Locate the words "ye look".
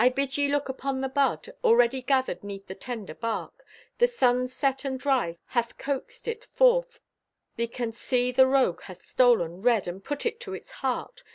0.35-0.67